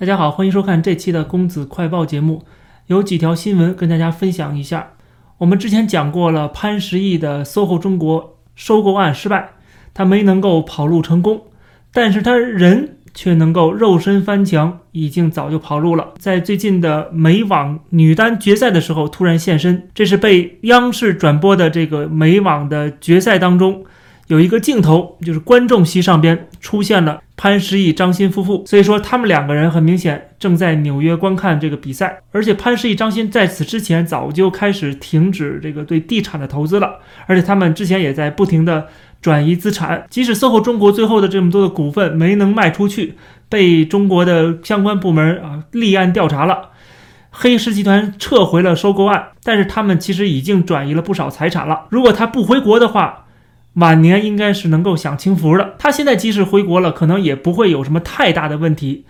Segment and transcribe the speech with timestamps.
[0.00, 2.42] 大家好，欢迎收看这期的公子快报节目。
[2.86, 4.92] 有几条新闻跟大家分享一下。
[5.36, 9.50] 我们之前讲过了，潘石屹的 SOHO 中国收购案失败，
[9.92, 11.42] 他没能够跑路成功，
[11.92, 16.14] 但是他人却能够肉身翻墙，已经早就跑路了。
[16.16, 23.84] 在最近的美网女单决赛的时候突然现身，这是被央视转播的这个美网的决赛当中。
[24.28, 32.20] 有一个镜头，就是观众席上边出现了潘石屹、张欣夫妇，所以说他们两个人很明显正在纽约观看这个比赛。
[32.32, 38.88] 而且潘石屹、张欣在此之前早就开始停止这个对地产的投资了，而且他们之前也在不停的
[39.22, 40.06] 转移资产。
[40.10, 43.14] 即使 SOHO 中国最后的这么多的股份没能卖出去，
[43.48, 46.70] 被中国的相关部门啊立案调查了，
[47.30, 51.86] 黑石集团撤回了收购案，但是他们其实已经转移了不少财产了。
[51.88, 53.26] 如果他不回国的话，
[53.74, 55.74] 晚年应该是能够享清福的。
[55.78, 59.04] 他现在即使回国了，可能也不会有什么太大的问题，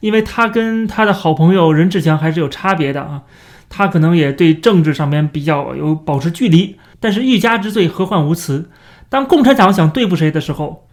[0.00, 3.22] 因为他跟他的好朋友任志强还是有差别的啊。
[3.68, 6.76] 他可能也对政治上面比较有保持距离。
[7.00, 8.70] 但是欲加之罪，何患无辞？
[9.08, 10.86] 当共产党想对付谁的时候，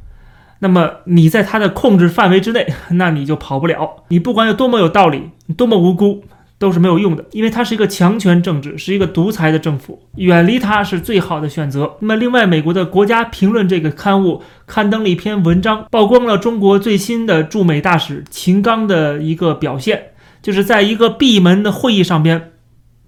[0.59, 4.03] 那么你在他的控制范围之内，那你就跑不了。
[4.09, 6.23] 你不管有多么有道理，多么无辜。
[6.61, 11.95] 都是没有用的，因为它是一个强权政治，是一个独裁的政府，远离它是最好的选择。
[12.01, 20.09] 那么，另外，美国的国家评论这个刊物刊登了一篇文章，曝光了中国最新的驻美大使秦刚的一个表现，
[20.43, 22.51] 就是在一个闭门的会议上边，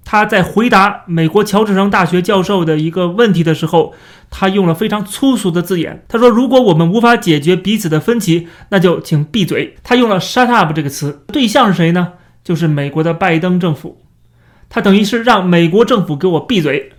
[0.04, 3.94] 他在回答美国乔治城大学教授的一个问题的时候，
[4.32, 12.14] 他用了非常粗俗的字眼，他说：“如果我们无法解决彼此的分歧，那就请闭嘴。”他用了 “shut up” 这个词，对象是谁呢？
[12.44, 14.02] 就是美国的拜登政府，
[14.69, 16.91] 他等于是让美国政府给我闭嘴。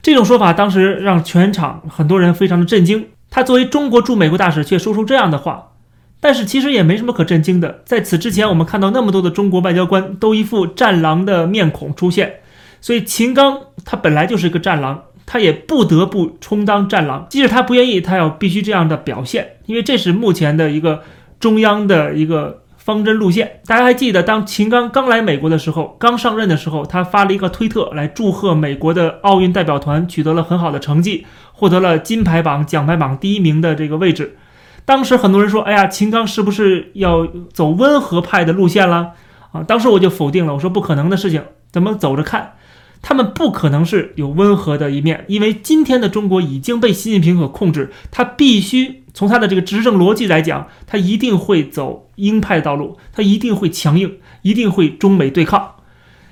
[0.00, 3.06] 这种说法当时让全场很多人非常的震惊。
[3.28, 5.72] 他作为中国驻美国大使却说出这样的话，
[6.20, 7.82] 但是其实也没什么可震惊的。
[7.84, 12.36] 在此之前，我们看到那么多的中国外交官都一副战狼的面孔出现，
[12.80, 17.26] 所以秦刚他本来就是一个战狼，他也不得不充当战狼。
[17.28, 21.02] 即使他不愿意，他要必须这样的表现，因为这是目前的一个
[21.38, 22.62] 中央的一个。
[22.88, 34.38] 方针路线，大家还记得，当秦刚刚来美国的时候，刚上任的时候，他发了一个推特来祝贺美国的奥运代表团取得了很好的成绩，获得了金牌榜、奖牌榜第一名的这个位置。
[34.86, 39.10] 当时很多人说：“哎呀，秦刚是不是要走温和派的路线了？”
[39.52, 42.54] 啊，当时我就否定了，我说不可能的事情，咱们走着看？
[43.00, 55.76] 他们不可能是有温和的一面，因为今天的中国已经被习近平所控制，他必须从他的这个执政逻辑来讲，他一定会走鹰派的道路，他一定会强硬，一定会中美对抗，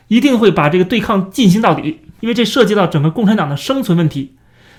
[0.08, 4.34] 一定会把这个对抗进行到底，因为这涉及到整个共产党的生存问题。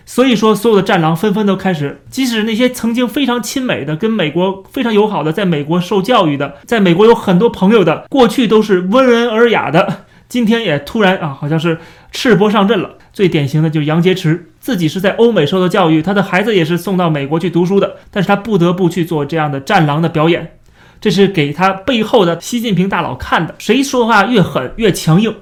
[0.05, 10.05] 所以说，所有的战狼纷纷都开始，即使那些曾经非常亲美的、跟美国非常友好的、在美国受教育的、在美国有很多朋友的，过去都是温文尔雅的。
[10.29, 11.79] 今天也突然啊，好像是
[12.11, 12.97] 赤膊上阵了。
[13.13, 20.59] 最典型的就是杨洁篪，自己是在欧美受的教育，他的孩子也是送到美国去读书的，但是他不得不去做这样的战狼的表演，
[21.01, 23.55] 这是给他背后的习近平大佬看的。
[23.57, 25.35] 谁说话越狠越强硬，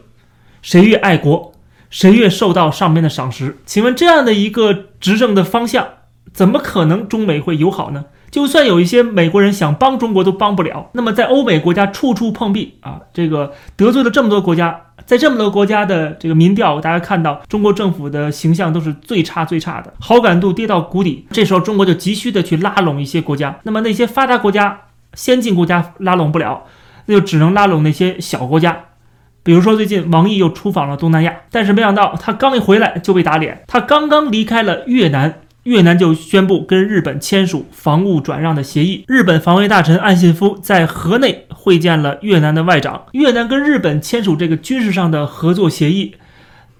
[0.61, 1.53] 谁越爱国，
[1.89, 3.57] 谁越受到上面的赏识。
[3.65, 5.85] 请问这样的一个执政的方向，
[6.33, 8.05] 怎么可能中美会友好呢？
[8.35, 10.89] 就算有一些美国人想帮中国，都帮不了。
[10.91, 21.25] 那么在欧美国家处处碰壁啊，这个得罪了这么多国家，在这么多国家的这个民调，大家看到中国政府的形象都是最差最差的，好感度跌到谷底。
[21.31, 23.57] 这时候中国就急需的去拉拢一些国家。
[23.63, 24.81] 那么那些发达国家、
[25.13, 26.63] 先进国家拉拢不了，
[27.05, 28.77] 那就只能拉拢那些小国家。
[29.43, 35.35] 比如说最近王毅又出访了东南亚，但是没想到他刚一回来就被打脸，他刚刚离开了越南。
[35.65, 39.03] 越南就宣布跟日本签署防务转让的协议。
[39.07, 43.07] 日本防卫大臣岸信夫在河内会见了越南的外长。
[43.13, 46.13] 越南跟日本签署这个军事上的合作协议，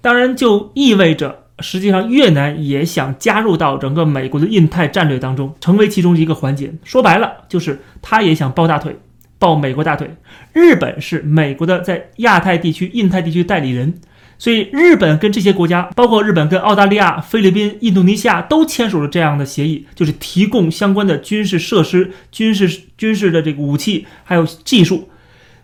[0.00, 6.72] 当然就意味着，实际上越南也想加入到整个美国的印太战略当中，成为其中一个环节。
[6.84, 8.96] 说白了，就是他也想抱大腿，
[9.40, 10.16] 抱美国大腿。
[10.52, 13.94] 日本是美国的在亚太地区、印太地区代理人。
[14.38, 25.08] 所以，日本跟这些国家，包括日本跟澳大利亚、菲律宾、印度尼西亚，都签署了这样的协议，就是提供相关的军事设施、军事军事的这个武器还有技术。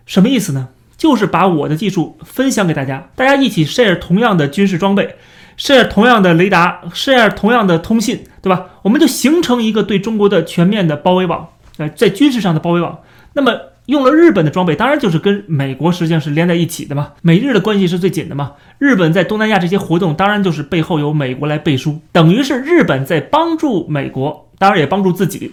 [0.07, 0.69] 什么意思呢？
[0.97, 5.15] 就是把我的技术分享给大家，大家一起 share 同样的军事装备
[5.57, 8.65] ，share 同样的雷达，share 同样的通信，对吧？
[8.81, 12.99] 我们就形成一个对中国的全面的包围网，呃，在军事上的包围网。
[13.33, 13.72] 那么。
[13.87, 17.13] 用了日本的装备，当然就是跟美国实际上是连在一起的嘛。
[17.21, 18.53] 美日的关系是最紧的嘛。
[18.79, 25.51] 日本在东南亚这些活动，当然就是背后有美国来背书，等于是日本在帮助美国，当然也帮助自己，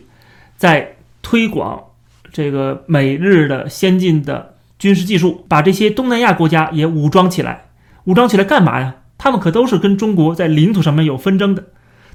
[0.57, 1.83] 在推广
[2.33, 7.65] 这个美日的先进的军事技术，把这些东南亚国家也武装起来。
[8.05, 8.95] 武装起来干嘛呀？
[9.19, 11.65] 他们可都是跟中国在领土上面有纷争的，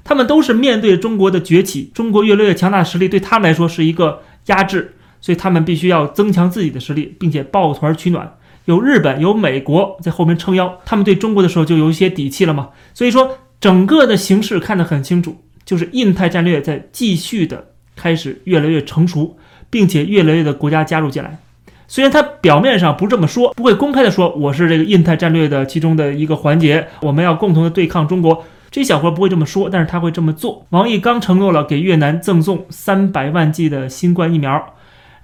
[0.02, 4.96] 他们都是面对中国的崛起，中国越来越强大的实力对他们来说是一个压制，
[5.26, 8.32] 所以他们必须要增强自己的实力，并且抱团取暖。
[8.66, 12.68] 有日本、有美国在后面撑腰，他们对中国的时候就有一些底气了嘛。
[12.94, 19.36] 所以说，整个的形势看得很清楚，就是印太战略在继续的开始越来越成熟，
[19.68, 21.36] 并且越来越的国家加入进来。
[21.88, 28.44] 虽然他表面上不这么说，不会公开的说我是这个印太战略的其中的一个环节，我们要共同的对抗中国。
[28.70, 30.64] 这小伙不会这么说，但是他会这么做。
[30.70, 34.74] 王毅刚承诺了给越南赠送三百万剂的新冠疫苗，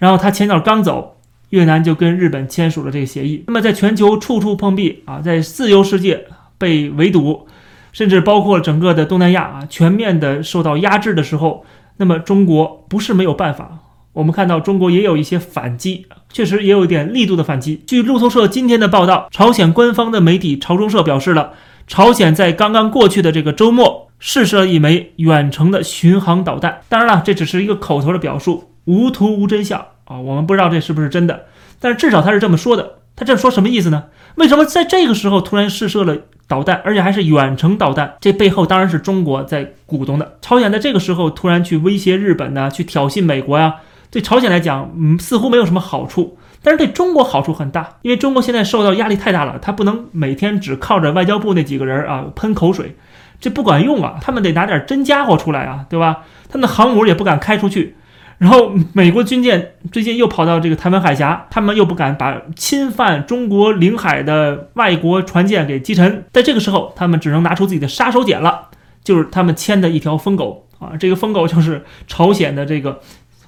[0.02, 1.14] 然后他前脚刚走，
[1.50, 3.44] 越南就跟日本签署了这个协议。
[3.46, 6.26] 那么在全球处处碰壁啊，在自由世界
[6.58, 7.46] 被围堵，
[7.92, 11.64] 甚至包括整个的东南亚啊，全面的受到压制的时候，
[11.98, 13.78] 那么中国不是没有办法。
[14.14, 17.80] 我们看到中国也有一些反击，确实也有一点力度的反击。
[17.86, 21.52] 据路透社今天的报道，朝鲜官方的媒体朝中社表示了，
[21.86, 26.80] 朝鲜在刚刚过去的这个周末试射一枚远程的巡航导弹。
[26.88, 31.46] 当然了，这只是一个口头的表述，无图无真相啊，我们不知道这是不是真的。
[31.80, 32.98] 但是至少他是这么说的。
[33.14, 34.04] 他这说什么意思呢？
[34.36, 36.16] 为什么在这个时候突然试射了
[36.48, 38.14] 导弹，而且还是远程导弹？
[38.20, 40.38] 这背后当然是中国在鼓动的。
[40.40, 43.76] 朝鲜在这个时候突然去威胁日本呢，去挑衅美国呀？
[44.10, 52.96] 对朝鲜来讲，嗯，似乎没有什么好处，但是对中国好处很大，因为中国现在受到压力太大了，他不能每天只靠着外交部那几个人啊喷口水，
[53.40, 56.20] 这不管用啊，他们得拿点真家伙出来啊，对吧？
[56.48, 57.96] 他们的航母也不敢开出去，
[58.42, 68.70] 然后美国军舰最近又跑到这个台湾海峡，他们又不敢把侵犯中国领海的外国船舰给击沉，在这个时候，他们只能拿出自己的杀手锏了，
[69.04, 73.00] 就是他们牵的一条疯狗啊，这个疯狗就是朝鲜的这个。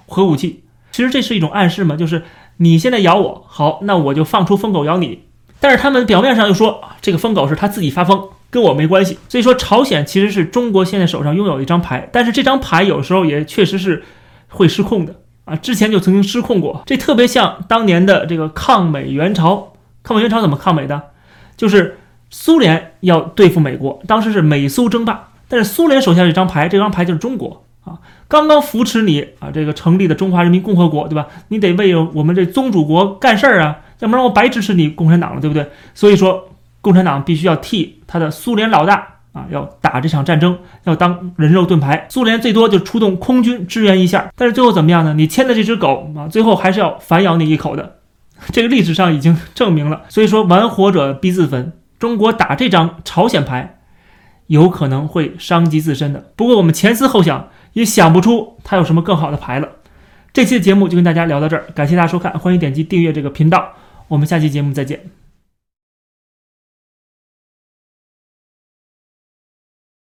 [0.06, 0.62] 核武器，
[0.92, 2.22] 其实这是一种暗示嘛，就是
[2.58, 5.20] 你现在咬我，好，那我就放出疯狗咬你。
[5.58, 9.18] 但是他们表面上又说，这个疯狗是他自己发疯，跟我没关系。
[9.30, 14.04] 所以说，朝鲜其实是中国现在手上拥有一张牌，但是这张牌有时候也确实是
[14.54, 15.14] 会失控的
[15.44, 15.56] 啊。
[15.56, 19.72] 之前就曾经失控过，这特别像当年的这个抗美援朝。
[20.02, 21.02] 抗美援朝怎么抗美的？
[21.56, 21.98] 就是
[22.30, 27.64] 苏联要对付美国，当时是美苏争霸，但是苏联手下这张牌，这张牌就是中国。
[27.84, 27.98] 啊，
[28.28, 31.26] 刚刚扶持你啊，这个成立的中华人民共和国，对吧？
[31.48, 35.68] 你得为我们这宗主国干事儿啊，要不然我白支持你共产党了，对不对？
[35.94, 36.48] 所以说，
[36.80, 42.06] 共产党必须要替他的苏联老大啊，要打这场战争，要当人肉盾牌。
[42.08, 45.12] 苏联最多就出动空军支援一下，但是最后怎么样呢？
[45.12, 47.96] 你牵的这只狗啊，最后还是要反咬你一口的。
[48.50, 50.04] 这个历史上已经证明了。
[50.08, 51.72] 所以说，玩火者必自焚。
[51.98, 53.76] 中国打这张朝鲜牌，
[54.46, 56.30] 有可能会伤及自身的。
[56.34, 57.48] 不过我们前思后想。
[57.74, 59.68] 也想不出他有什么更好的牌了。
[60.32, 63.68] 这期的节目就跟大家聊到这儿，感谢大家收看，欢迎点击订阅这个频道，
[64.06, 65.23] 我们下期节目再见。